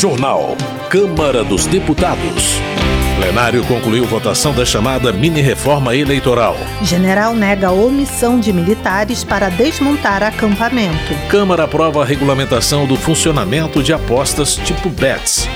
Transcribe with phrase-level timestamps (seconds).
[0.00, 0.56] Jornal.
[0.88, 2.54] Câmara dos Deputados.
[3.18, 6.56] Plenário concluiu votação da chamada mini-reforma eleitoral.
[6.80, 11.12] General nega omissão de militares para desmontar acampamento.
[11.28, 15.46] Câmara aprova a regulamentação do funcionamento de apostas tipo BETS.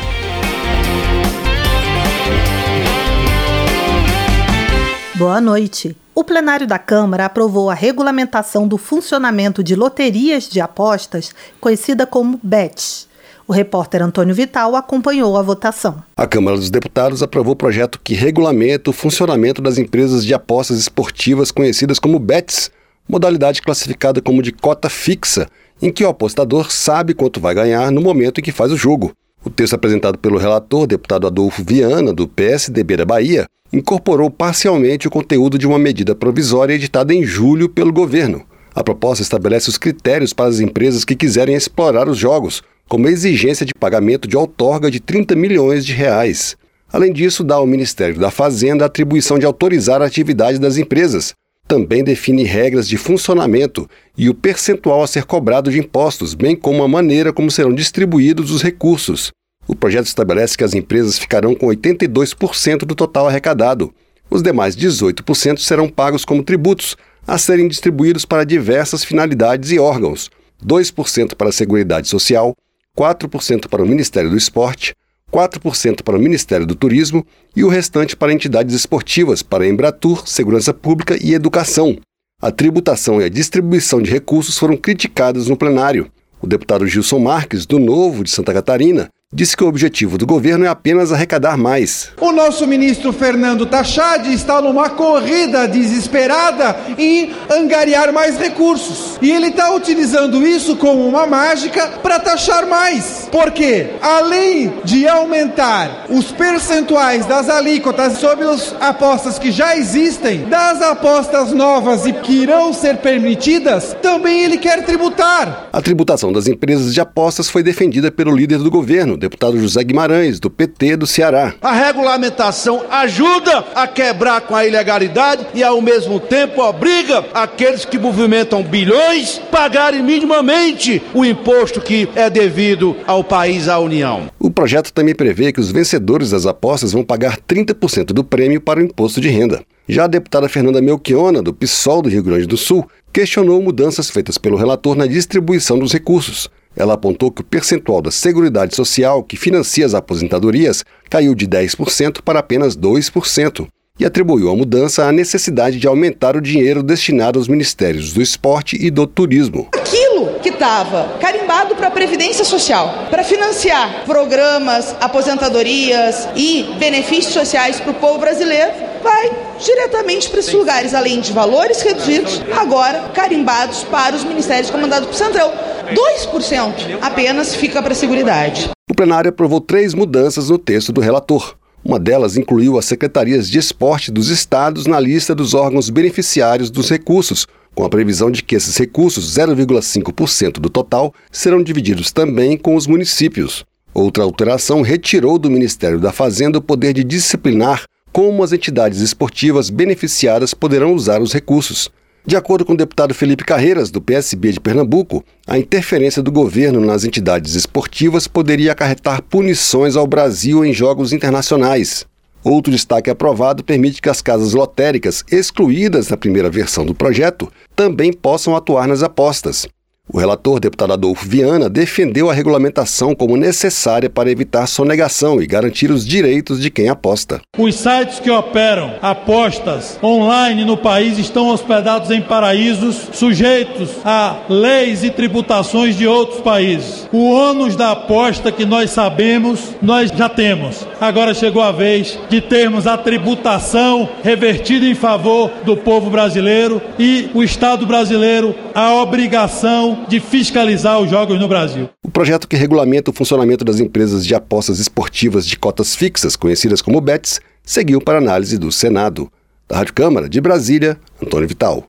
[5.15, 5.97] Boa noite.
[6.15, 12.38] O plenário da Câmara aprovou a regulamentação do funcionamento de loterias de apostas, conhecida como
[12.42, 13.13] BETs.
[13.47, 16.02] O repórter Antônio Vital acompanhou a votação.
[16.16, 20.79] A Câmara dos Deputados aprovou o projeto que regulamenta o funcionamento das empresas de apostas
[20.79, 22.71] esportivas conhecidas como BETs,
[23.07, 25.47] modalidade classificada como de cota fixa,
[25.83, 29.12] em que o apostador sabe quanto vai ganhar no momento em que faz o jogo.
[29.45, 35.11] O texto apresentado pelo relator, deputado Adolfo Viana, do PSDB da Bahia, incorporou parcialmente o
[35.11, 38.43] conteúdo de uma medida provisória editada em julho pelo governo.
[38.74, 43.65] A proposta estabelece os critérios para as empresas que quiserem explorar os jogos, como exigência
[43.65, 46.57] de pagamento de outorga de 30 milhões de reais.
[46.93, 51.32] Além disso, dá ao Ministério da Fazenda a atribuição de autorizar a atividade das empresas.
[51.66, 56.82] Também define regras de funcionamento e o percentual a ser cobrado de impostos, bem como
[56.82, 59.32] a maneira como serão distribuídos os recursos.
[59.66, 63.95] O projeto estabelece que as empresas ficarão com 82% do total arrecadado.
[64.31, 66.97] Os demais 18% serão pagos como tributos,
[67.27, 70.31] a serem distribuídos para diversas finalidades e órgãos:
[70.65, 72.55] 2% para a Seguridade Social,
[72.97, 74.94] 4% para o Ministério do Esporte,
[75.32, 77.26] 4% para o Ministério do Turismo
[77.56, 81.97] e o restante para entidades esportivas, para Embratur, Segurança Pública e Educação.
[82.41, 86.10] A tributação e a distribuição de recursos foram criticadas no plenário.
[86.41, 90.65] O deputado Gilson Marques, do Novo de Santa Catarina, disse que o objetivo do governo
[90.65, 92.10] é apenas arrecadar mais.
[92.21, 99.19] O nosso ministro Fernando Tachad está numa corrida desesperada em angariar mais recursos.
[99.21, 103.24] E ele está utilizando isso como uma mágica para taxar mais.
[103.34, 110.81] Porque, além de aumentar os percentuais das alíquotas sobre as apostas que já existem, das
[110.81, 115.67] apostas novas e que irão ser permitidas, também ele quer tributar.
[115.72, 120.39] A tributação das empresas de apostas foi defendida pelo líder do governo, deputado José Guimarães,
[120.39, 121.55] do PT do Ceará.
[121.61, 127.99] A regulamentação ajuda a quebrar com a ilegalidade e, ao mesmo tempo, obriga aqueles que
[127.99, 134.31] movimentam bilhões pagarem minimamente o imposto que é devido ao país, à União.
[134.39, 138.81] O projeto também prevê que os vencedores das apostas vão pagar 30% do prêmio para
[138.81, 139.62] o imposto de renda.
[139.89, 144.39] Já a deputada Fernanda Melchiona, do PSOL do Rio Grande do Sul, questionou mudanças feitas
[144.39, 146.49] pelo relator na distribuição dos recursos.
[146.77, 152.23] Ela apontou que o percentual da Seguridade Social que financia as aposentadorias caiu de 10%
[152.23, 153.67] para apenas 2%
[153.99, 158.77] e atribuiu a mudança à necessidade de aumentar o dinheiro destinado aos ministérios do esporte
[158.81, 159.69] e do turismo.
[160.15, 167.81] Aquilo que estava carimbado para a Previdência Social, para financiar programas, aposentadorias e benefícios sociais
[167.81, 168.71] para o povo brasileiro,
[169.03, 175.09] vai diretamente para esses lugares, além de valores reduzidos, agora carimbados para os ministérios comandados
[175.09, 175.51] por Centrão.
[175.93, 178.71] 2% apenas fica para a Seguridade.
[178.89, 181.57] O plenário aprovou três mudanças no texto do relator.
[181.85, 186.89] Uma delas incluiu as secretarias de esporte dos estados na lista dos órgãos beneficiários dos
[186.89, 192.77] recursos, com a previsão de que esses recursos, 0,5% do total, serão divididos também com
[192.77, 193.65] os municípios.
[193.93, 199.71] Outra alteração retirou do Ministério da Fazenda o poder de disciplinar como as entidades esportivas
[199.71, 201.91] beneficiadas poderão usar os recursos.
[202.27, 206.81] De acordo com o deputado Felipe Carreiras, do PSB de Pernambuco, a interferência do governo
[206.81, 212.07] nas entidades esportivas poderia acarretar punições ao Brasil em jogos internacionais.
[212.44, 218.12] Outro destaque aprovado permite que as casas lotéricas, excluídas na primeira versão do projeto, também
[218.12, 219.66] possam atuar nas apostas.
[220.06, 225.91] O relator, deputado Adolfo Viana, defendeu a regulamentação como necessária para evitar sonegação e garantir
[225.91, 227.41] os direitos de quem aposta.
[227.56, 235.03] Os sites que operam apostas online no país estão hospedados em paraísos sujeitos a leis
[235.03, 237.09] e tributações de outros países.
[237.10, 240.86] O ônus da aposta que nós sabemos, nós já temos.
[241.00, 247.30] Agora chegou a vez de termos a tributação revertida em favor do povo brasileiro e
[247.33, 251.89] o Estado brasileiro a obrigação de fiscalizar os jogos no Brasil.
[252.03, 256.82] O projeto que regulamenta o funcionamento das empresas de apostas esportivas de cotas fixas, conhecidas
[256.82, 259.31] como BETs, seguiu para análise do Senado.
[259.69, 261.85] Da Rádio Câmara de Brasília, Antônio Vital.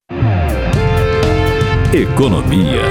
[1.93, 2.81] Economia.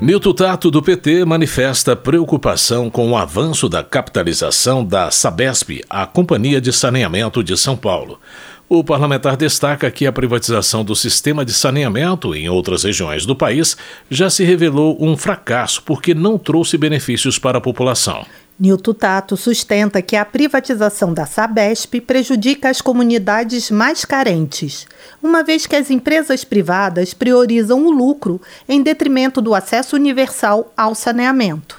[0.00, 6.60] Nilton Tato, do PT, manifesta preocupação com o avanço da capitalização da Sabesp, a Companhia
[6.60, 8.20] de Saneamento de São Paulo.
[8.68, 13.76] O parlamentar destaca que a privatização do sistema de saneamento em outras regiões do país
[14.10, 18.26] já se revelou um fracasso porque não trouxe benefícios para a população.
[18.58, 24.86] Nilton Tato sustenta que a privatização da Sabesp prejudica as comunidades mais carentes,
[25.22, 30.94] uma vez que as empresas privadas priorizam o lucro em detrimento do acesso universal ao
[30.94, 31.78] saneamento.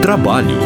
[0.00, 0.56] Trabalho.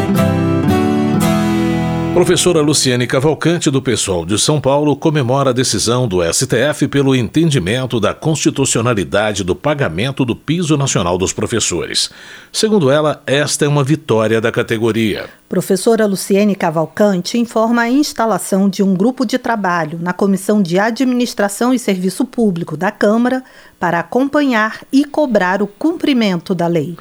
[2.17, 7.99] Professora Luciane Cavalcante, do Pessoal de São Paulo, comemora a decisão do STF pelo entendimento
[7.99, 12.09] da constitucionalidade do pagamento do piso nacional dos professores.
[12.51, 15.29] Segundo ela, esta é uma vitória da categoria.
[15.47, 21.71] Professora Luciene Cavalcante informa a instalação de um grupo de trabalho na Comissão de Administração
[21.71, 23.43] e Serviço Público da Câmara
[23.79, 26.97] para acompanhar e cobrar o cumprimento da lei.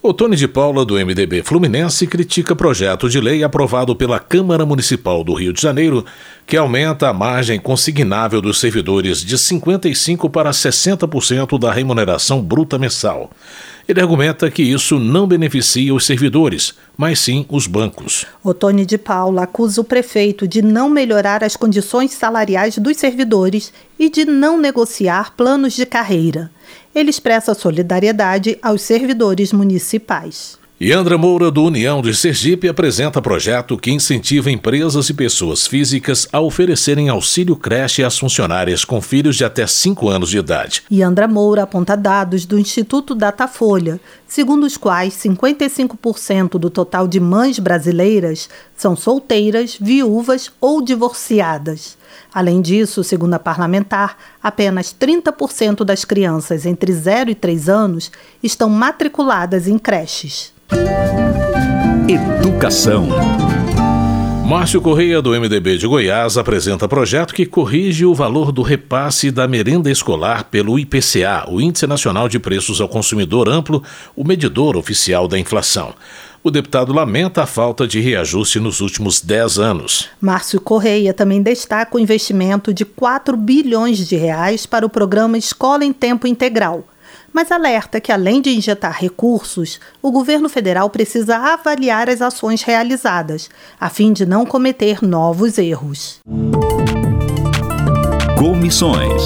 [0.00, 5.24] O Tony de Paula, do MDB Fluminense, critica projeto de lei aprovado pela Câmara Municipal
[5.24, 6.06] do Rio de Janeiro,
[6.46, 13.28] que aumenta a margem consignável dos servidores de 55% para 60% da remuneração bruta mensal.
[13.88, 18.26] Ele argumenta que isso não beneficia os servidores, mas sim os bancos.
[18.44, 24.10] Otone de Paula acusa o prefeito de não melhorar as condições salariais dos servidores e
[24.10, 26.50] de não negociar planos de carreira.
[26.94, 30.57] Ele expressa solidariedade aos servidores municipais.
[30.80, 36.28] E Andra Moura, do União de Sergipe, apresenta projeto que incentiva empresas e pessoas físicas
[36.32, 40.84] a oferecerem auxílio creche às funcionárias com filhos de até 5 anos de idade.
[40.88, 47.18] E Andra Moura aponta dados do Instituto Datafolha, segundo os quais 55% do total de
[47.18, 51.98] mães brasileiras são solteiras, viúvas ou divorciadas.
[52.32, 58.70] Além disso, segundo a parlamentar, apenas 30% das crianças entre 0 e 3 anos estão
[58.70, 60.56] matriculadas em creches.
[62.08, 63.08] Educação.
[64.46, 69.46] Márcio Correia, do MDB de Goiás, apresenta projeto que corrige o valor do repasse da
[69.46, 73.82] merenda escolar pelo IPCA, o Índice Nacional de Preços ao Consumidor Amplo,
[74.16, 75.92] o medidor oficial da inflação.
[76.42, 80.08] O deputado lamenta a falta de reajuste nos últimos 10 anos.
[80.20, 85.84] Márcio Correia também destaca o investimento de 4 bilhões de reais para o programa Escola
[85.84, 86.84] em Tempo Integral
[87.32, 93.48] mas alerta que, além de injetar recursos, o governo federal precisa avaliar as ações realizadas,
[93.80, 96.20] a fim de não cometer novos erros.
[98.38, 99.22] Comissões.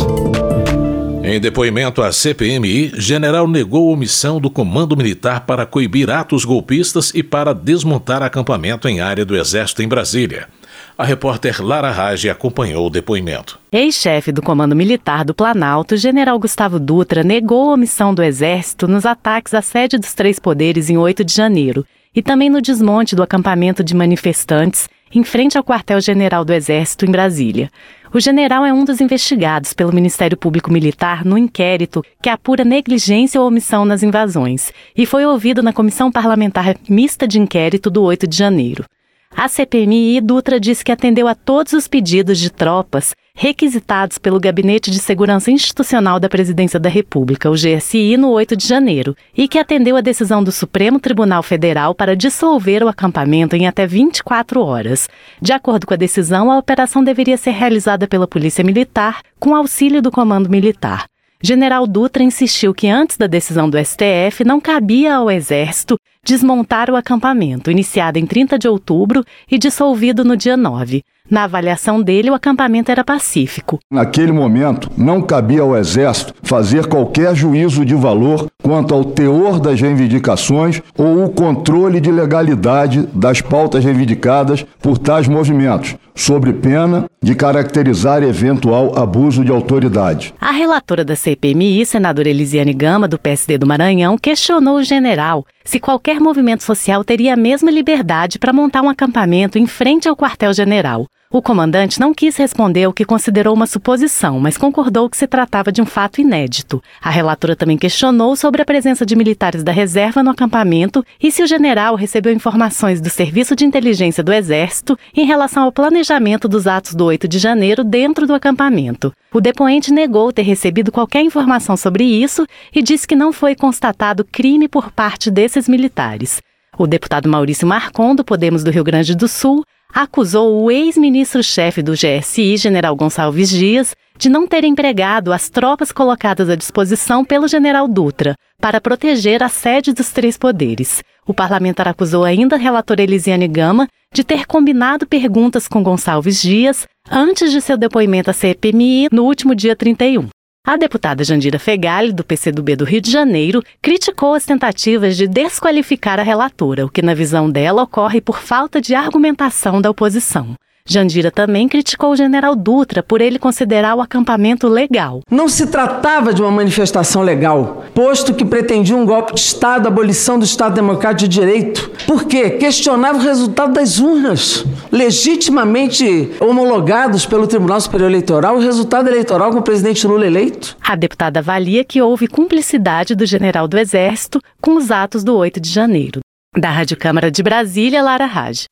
[1.25, 7.23] Em depoimento à CPMI, general negou omissão do comando militar para coibir atos golpistas e
[7.23, 10.49] para desmontar acampamento em área do Exército em Brasília.
[10.97, 13.59] A repórter Lara Rage acompanhou o depoimento.
[13.71, 19.07] Ex-chefe do Comando Militar do Planalto, general Gustavo Dutra, negou a omissão do Exército nos
[19.07, 23.23] ataques à sede dos três poderes em 8 de janeiro e também no desmonte do
[23.23, 27.71] acampamento de manifestantes em frente ao quartel-general do Exército em Brasília.
[28.13, 33.41] O general é um dos investigados pelo Ministério Público Militar no inquérito que apura negligência
[33.41, 38.27] ou omissão nas invasões e foi ouvido na Comissão Parlamentar Mista de Inquérito do 8
[38.27, 38.85] de janeiro.
[39.35, 44.91] A CPMI Dutra disse que atendeu a todos os pedidos de tropas requisitados pelo Gabinete
[44.91, 49.59] de Segurança Institucional da Presidência da República, o GSI, no 8 de janeiro, e que
[49.59, 55.09] atendeu a decisão do Supremo Tribunal Federal para dissolver o acampamento em até 24 horas.
[55.41, 60.03] De acordo com a decisão, a operação deveria ser realizada pela Polícia Militar com auxílio
[60.03, 61.07] do Comando Militar.
[61.45, 66.95] General Dutra insistiu que antes da decisão do STF não cabia ao Exército desmontar o
[66.95, 71.03] acampamento, iniciado em 30 de outubro e dissolvido no dia 9.
[71.29, 73.81] Na avaliação dele, o acampamento era pacífico.
[73.91, 79.81] Naquele momento, não cabia ao Exército fazer qualquer juízo de valor quanto ao teor das
[79.81, 87.35] reivindicações ou o controle de legalidade das pautas reivindicadas por tais movimentos, sobre pena de
[87.37, 90.35] caracterizar eventual abuso de autoridade.
[90.41, 95.79] A relatora da CPMI, senadora Elisiane Gama, do PSD do Maranhão, questionou o general se
[95.79, 101.07] qualquer movimento social teria a mesma liberdade para montar um acampamento em frente ao quartel-general.
[101.35, 105.73] O comandante não quis responder o que considerou uma suposição, mas concordou que se tratava
[105.73, 106.83] de um fato inédito.
[107.01, 111.43] A relatora também questionou sobre a presença de militares da reserva no acampamento e se
[111.43, 116.67] o general recebeu informações do Serviço de Inteligência do Exército em relação ao planejamento dos
[116.67, 119.11] atos do 8 de janeiro dentro do acampamento.
[119.33, 124.23] O depoente negou ter recebido qualquer informação sobre isso e disse que não foi constatado
[124.23, 126.43] crime por parte desses militares.
[126.79, 131.93] O deputado Maurício Marcon, do Podemos do Rio Grande do Sul, acusou o ex-ministro-chefe do
[131.93, 137.87] GSI, general Gonçalves Dias, de não ter empregado as tropas colocadas à disposição pelo general
[137.87, 141.03] Dutra para proteger a sede dos três poderes.
[141.27, 146.87] O parlamentar acusou ainda a relatora Elisiane Gama de ter combinado perguntas com Gonçalves Dias
[147.11, 150.29] antes de seu depoimento à CPMI no último dia 31.
[150.65, 156.21] A deputada Jandira Fegali, do PCdoB do Rio de Janeiro, criticou as tentativas de desqualificar
[156.21, 160.55] a relatora, o que, na visão dela, ocorre por falta de argumentação da oposição.
[160.89, 165.21] Jandira também criticou o general Dutra por ele considerar o acampamento legal.
[165.31, 170.39] Não se tratava de uma manifestação legal, posto que pretendia um golpe de Estado, abolição
[170.39, 171.91] do Estado Democrático de Direito.
[172.07, 172.51] Por quê?
[172.51, 179.59] Questionava o resultado das urnas, legitimamente homologados pelo Tribunal Superior Eleitoral, o resultado eleitoral com
[179.59, 180.77] o presidente Lula eleito.
[180.83, 185.61] A deputada avalia que houve cumplicidade do general do Exército com os atos do 8
[185.61, 186.21] de janeiro.
[186.57, 188.65] Da Rádio Câmara de Brasília, Lara Raj.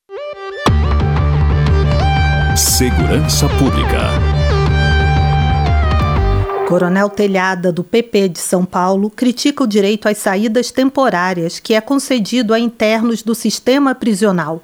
[2.61, 4.11] Segurança Pública.
[6.69, 11.81] Coronel Telhada, do PP de São Paulo, critica o direito às saídas temporárias que é
[11.81, 14.62] concedido a internos do sistema prisional.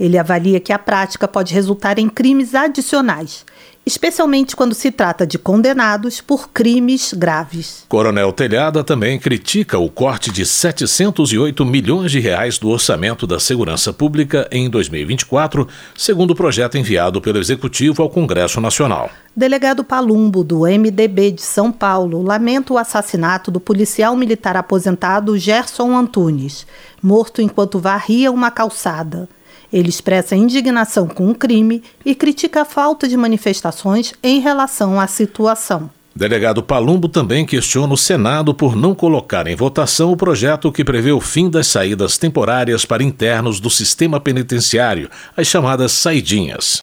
[0.00, 3.44] Ele avalia que a prática pode resultar em crimes adicionais
[3.86, 7.84] especialmente quando se trata de condenados por crimes graves.
[7.88, 13.92] Coronel Telhada também critica o corte de 708 milhões de reais do orçamento da segurança
[13.92, 19.10] pública em 2024, segundo o projeto enviado pelo Executivo ao Congresso Nacional.
[19.36, 25.96] Delegado Palumbo, do MDB de São Paulo, lamenta o assassinato do policial militar aposentado Gerson
[25.96, 26.66] Antunes,
[27.02, 29.28] morto enquanto varria uma calçada.
[29.74, 35.08] Ele expressa indignação com o crime e critica a falta de manifestações em relação à
[35.08, 35.90] situação.
[36.14, 41.10] Delegado Palumbo também questiona o Senado por não colocar em votação o projeto que prevê
[41.10, 46.78] o fim das saídas temporárias para internos do sistema penitenciário, as chamadas saidinhas.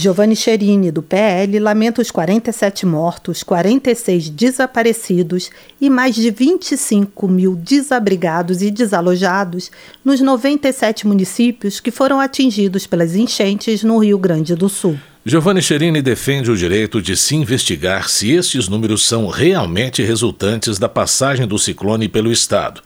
[0.00, 7.54] Giovanni Cherini, do PL, lamenta os 47 mortos, 46 desaparecidos e mais de 25 mil
[7.54, 9.70] desabrigados e desalojados
[10.02, 14.98] nos 97 municípios que foram atingidos pelas enchentes no Rio Grande do Sul.
[15.22, 20.88] Giovanni Cherini defende o direito de se investigar se estes números são realmente resultantes da
[20.88, 22.80] passagem do ciclone pelo estado.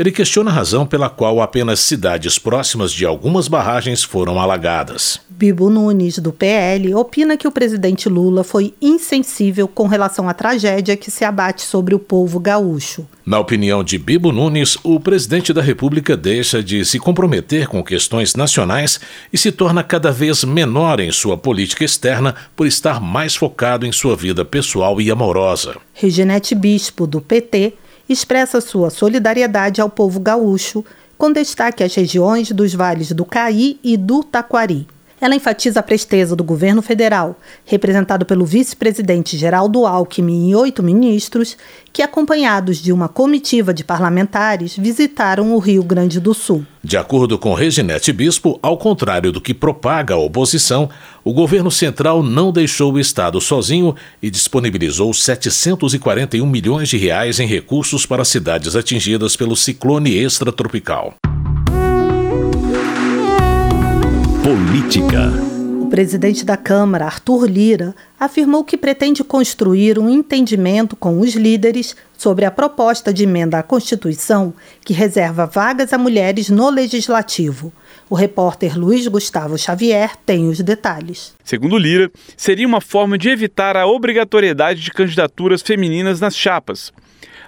[0.00, 5.20] Ele questiona a razão pela qual apenas cidades próximas de algumas barragens foram alagadas.
[5.28, 10.96] Bibo Nunes, do PL, opina que o presidente Lula foi insensível com relação à tragédia
[10.96, 13.06] que se abate sobre o povo gaúcho.
[13.26, 18.34] Na opinião de Bibo Nunes, o presidente da República deixa de se comprometer com questões
[18.34, 18.98] nacionais
[19.30, 23.92] e se torna cada vez menor em sua política externa por estar mais focado em
[23.92, 25.76] sua vida pessoal e amorosa.
[25.92, 27.74] Reginete Bispo, do PT,
[28.12, 30.84] expressa sua solidariedade ao povo gaúcho,
[31.16, 34.86] com destaque às regiões dos vales do Caí e do Taquari.
[35.20, 41.58] Ela enfatiza a presteza do governo federal, representado pelo vice-presidente Geraldo Alckmin e oito ministros,
[41.92, 46.64] que, acompanhados de uma comitiva de parlamentares, visitaram o Rio Grande do Sul.
[46.82, 50.88] De acordo com Reginete Bispo, ao contrário do que propaga a oposição,
[51.22, 57.46] o governo central não deixou o Estado sozinho e disponibilizou 741 milhões de reais em
[57.46, 61.14] recursos para cidades atingidas pelo ciclone extratropical.
[64.42, 65.30] Política.
[65.82, 71.94] O presidente da Câmara, Arthur Lira, afirmou que pretende construir um entendimento com os líderes
[72.16, 77.70] sobre a proposta de emenda à Constituição que reserva vagas a mulheres no legislativo.
[78.08, 81.34] O repórter Luiz Gustavo Xavier tem os detalhes.
[81.44, 86.90] Segundo Lira, seria uma forma de evitar a obrigatoriedade de candidaturas femininas nas chapas.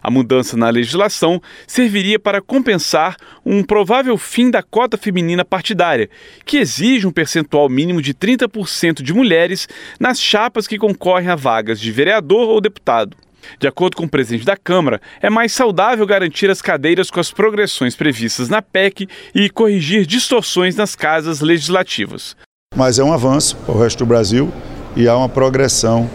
[0.02, 3.16] A mudança na legislação serviria para compensar
[3.46, 6.10] um provável fim da cota feminina partidária,
[6.44, 9.68] que exige um percentual mínimo de 30% de mulheres
[10.00, 13.16] nas chapas que concorrem a vagas de vereador ou deputado.
[13.58, 17.30] De acordo com o presidente da Câmara, é mais saudável garantir as cadeiras com as
[17.30, 22.36] progressões previstas na PEC e corrigir distorções nas casas legislativas.
[22.74, 24.52] Mas é um avanço para o resto do Brasil
[24.96, 26.08] e há uma progressão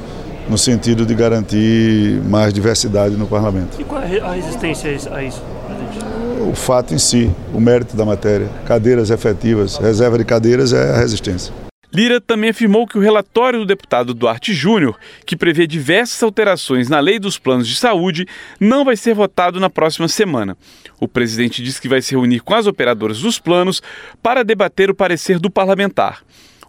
[0.50, 3.80] no sentido de garantir mais diversidade no parlamento.
[3.80, 6.50] E qual é a resistência a isso, presidente?
[6.50, 10.98] O fato em si, o mérito da matéria, cadeiras efetivas, reserva de cadeiras é a
[10.98, 11.54] resistência.
[11.94, 17.00] Lira também afirmou que o relatório do deputado Duarte Júnior, que prevê diversas alterações na
[17.00, 18.26] lei dos planos de saúde,
[18.60, 20.58] não vai ser votado na próxima semana.
[21.00, 23.82] O presidente disse que vai se reunir com as operadoras dos planos
[24.22, 26.22] para debater o parecer do parlamentar.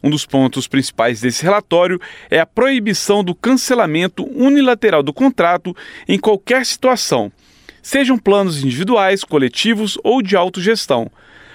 [0.03, 2.01] Um dos pontos principais desse relatório
[2.31, 5.75] é a proibição do cancelamento unilateral do contrato
[6.07, 7.33] em qualquer situação,
[7.83, 11.11] sejam planos individuais, coletivos ou de autogestão,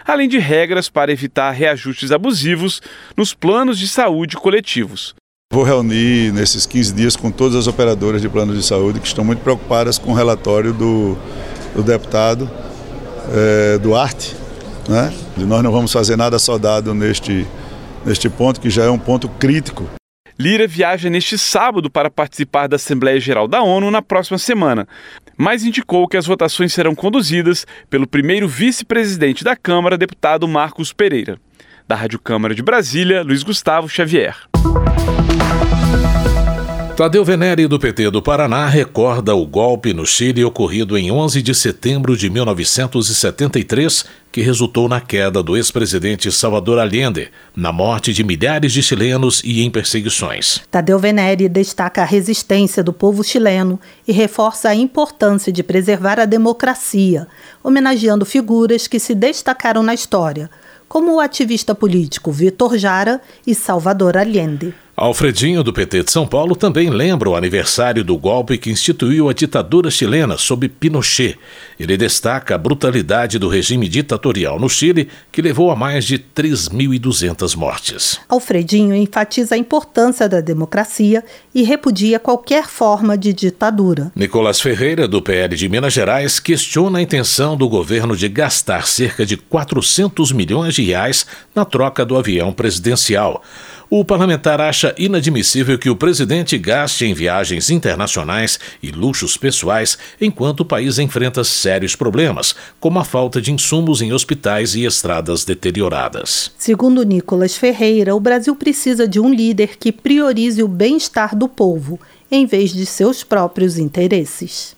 [0.05, 2.81] além de regras para evitar reajustes abusivos
[3.15, 5.15] nos planos de saúde coletivos.
[5.51, 9.23] Vou reunir nesses 15 dias com todas as operadoras de planos de saúde que estão
[9.23, 11.17] muito preocupadas com o relatório do
[11.73, 12.49] do deputado
[13.31, 14.35] é, Duarte,
[14.87, 15.13] né?
[15.37, 17.47] E nós não vamos fazer nada soldado neste,
[18.05, 19.89] neste ponto, que já é um ponto crítico.
[20.39, 24.87] Lira viaja neste sábado para participar da Assembleia Geral da ONU na próxima semana,
[25.37, 31.39] mas indicou que as votações serão conduzidas pelo primeiro vice-presidente da Câmara, deputado Marcos Pereira.
[31.87, 34.52] Da Rádio Câmara de Brasília, Luiz Gustavo Xavier.
[36.95, 41.55] Tadeu Venere, do PT do Paraná, recorda o golpe no Chile ocorrido em 11 de
[41.55, 48.71] setembro de 1973, que resultou na queda do ex-presidente Salvador Allende, na morte de milhares
[48.71, 50.61] de chilenos e em perseguições.
[50.69, 56.25] Tadeu Venere destaca a resistência do povo chileno e reforça a importância de preservar a
[56.25, 57.27] democracia,
[57.63, 60.47] homenageando figuras que se destacaram na história,
[60.87, 64.75] como o ativista político Vitor Jara e Salvador Allende.
[65.03, 69.33] Alfredinho, do PT de São Paulo, também lembra o aniversário do golpe que instituiu a
[69.33, 71.37] ditadura chilena sob Pinochet.
[71.77, 77.53] Ele destaca a brutalidade do regime ditatorial no Chile, que levou a mais de 3.200
[77.57, 78.17] mortes.
[78.29, 81.21] Alfredinho enfatiza a importância da democracia
[81.53, 84.09] e repudia qualquer forma de ditadura.
[84.15, 89.25] Nicolás Ferreira, do PL de Minas Gerais, questiona a intenção do governo de gastar cerca
[89.25, 93.43] de 400 milhões de reais na troca do avião presidencial.
[93.95, 100.61] O parlamentar acha inadmissível que o presidente gaste em viagens internacionais e luxos pessoais enquanto
[100.61, 106.49] o país enfrenta sérios problemas, como a falta de insumos em hospitais e estradas deterioradas.
[106.57, 111.99] Segundo Nicolas Ferreira, o Brasil precisa de um líder que priorize o bem-estar do povo,
[112.31, 114.75] em vez de seus próprios interesses.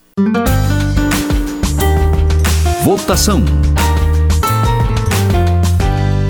[2.83, 3.45] Votação.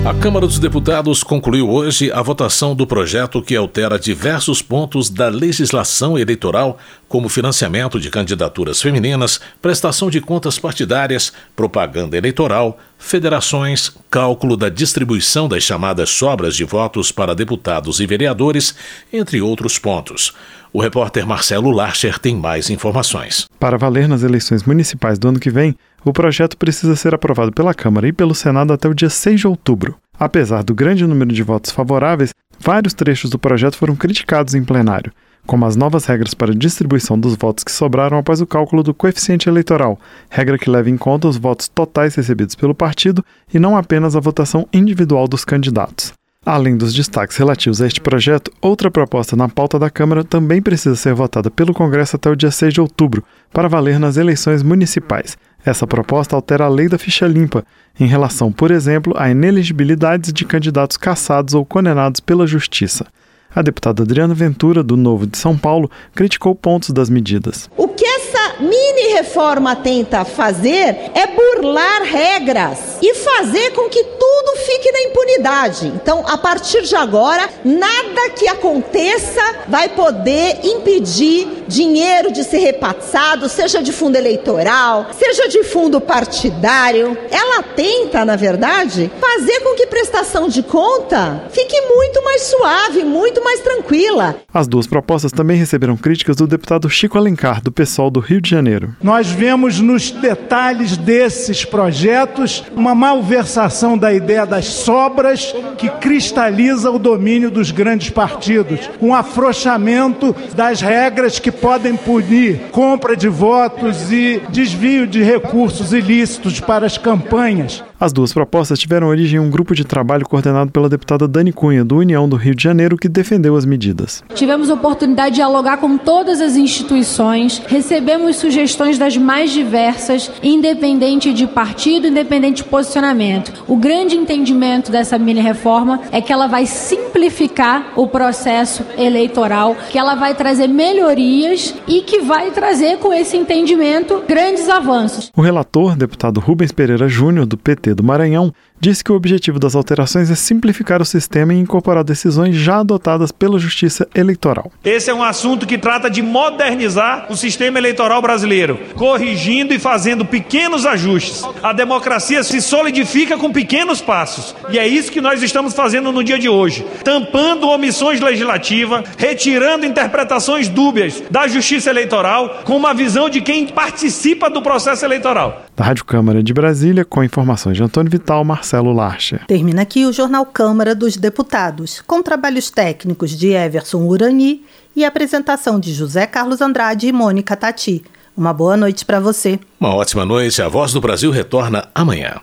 [0.06, 5.26] A Câmara dos Deputados concluiu hoje a votação do projeto que altera diversos pontos da
[5.26, 14.56] legislação eleitoral, como financiamento de candidaturas femininas, prestação de contas partidárias, propaganda eleitoral, federações, cálculo
[14.56, 18.76] da distribuição das chamadas sobras de votos para deputados e vereadores,
[19.12, 20.32] entre outros pontos.
[20.76, 23.46] O repórter Marcelo Larcher tem mais informações.
[23.58, 25.74] Para valer nas eleições municipais do ano que vem,
[26.04, 29.46] o projeto precisa ser aprovado pela Câmara e pelo Senado até o dia 6 de
[29.46, 29.96] outubro.
[30.20, 35.10] Apesar do grande número de votos favoráveis, vários trechos do projeto foram criticados em plenário,
[35.46, 39.48] como as novas regras para distribuição dos votos que sobraram após o cálculo do coeficiente
[39.48, 39.98] eleitoral,
[40.28, 44.20] regra que leva em conta os votos totais recebidos pelo partido e não apenas a
[44.20, 46.12] votação individual dos candidatos.
[46.46, 50.94] Além dos destaques relativos a este projeto, outra proposta na pauta da Câmara também precisa
[50.94, 55.36] ser votada pelo Congresso até o dia 6 de outubro, para valer nas eleições municipais.
[55.64, 57.64] Essa proposta altera a lei da ficha limpa,
[57.98, 63.06] em relação, por exemplo, a ineligibilidades de candidatos cassados ou condenados pela Justiça.
[63.52, 67.68] A deputada Adriana Ventura, do Novo de São Paulo, criticou pontos das medidas.
[67.76, 74.04] O que essa mini reforma tenta fazer é burlar regras e fazer com que
[74.36, 75.86] tudo fique na impunidade.
[75.86, 83.48] Então, a partir de agora, nada que aconteça vai poder impedir dinheiro de ser repassado,
[83.48, 87.16] seja de fundo eleitoral, seja de fundo partidário.
[87.30, 93.42] Ela tenta, na verdade, fazer com que prestação de conta fique muito mais suave, muito
[93.42, 94.36] mais tranquila.
[94.52, 98.50] As duas propostas também receberam críticas do deputado Chico Alencar, do PSOL do Rio de
[98.50, 98.94] Janeiro.
[99.02, 106.98] Nós vemos nos detalhes desses projetos uma malversação da ideia das sobras que cristaliza o
[106.98, 114.42] domínio dos grandes partidos, um afrouxamento das regras que podem punir compra de votos e
[114.50, 117.82] desvio de recursos ilícitos para as campanhas.
[117.98, 121.82] As duas propostas tiveram origem em um grupo de trabalho coordenado pela deputada Dani Cunha,
[121.82, 124.22] do União do Rio de Janeiro, que defendeu as medidas.
[124.34, 131.32] Tivemos a oportunidade de dialogar com todas as instituições, recebemos sugestões das mais diversas, independente
[131.32, 133.64] de partido, independente de posicionamento.
[133.66, 139.98] O grande entendimento dessa mini reforma é que ela vai simplificar o processo eleitoral, que
[139.98, 145.32] ela vai trazer melhorias e que vai trazer com esse entendimento grandes avanços.
[145.34, 149.74] O relator, deputado Rubens Pereira Júnior, do PT do Maranhão, disse que o objetivo das
[149.74, 154.70] alterações é simplificar o sistema e incorporar decisões já adotadas pela Justiça Eleitoral.
[154.84, 160.24] Esse é um assunto que trata de modernizar o sistema eleitoral brasileiro, corrigindo e fazendo
[160.24, 161.42] pequenos ajustes.
[161.62, 164.54] A democracia se solidifica com pequenos passos.
[164.70, 169.86] E é isso que nós estamos fazendo no dia de hoje, tampando omissões legislativas, retirando
[169.86, 175.66] interpretações dúbias da Justiça Eleitoral com uma visão de quem participa do processo eleitoral.
[175.76, 179.46] Da Rádio Câmara de Brasília, com informações de Antônio Vital, Marcelo Marcelo Larcher.
[179.46, 184.64] Termina aqui o Jornal Câmara dos Deputados, com trabalhos técnicos de Everson Urani
[184.96, 188.02] e apresentação de José Carlos Andrade e Mônica Tati.
[188.36, 189.60] Uma boa noite para você.
[189.78, 190.60] Uma ótima noite.
[190.60, 192.40] A Voz do Brasil retorna amanhã.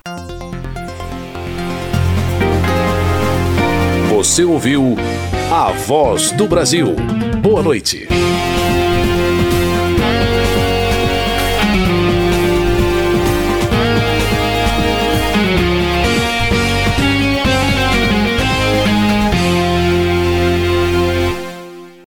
[4.10, 4.96] Você ouviu
[5.52, 6.96] A Voz do Brasil.
[7.42, 8.08] Boa noite.